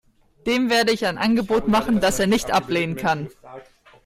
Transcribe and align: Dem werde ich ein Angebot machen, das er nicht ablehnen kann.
Dem 0.47 0.71
werde 0.71 0.91
ich 0.91 1.05
ein 1.05 1.19
Angebot 1.19 1.67
machen, 1.67 1.99
das 2.01 2.17
er 2.17 2.25
nicht 2.25 2.49
ablehnen 2.49 2.95
kann. 2.95 3.29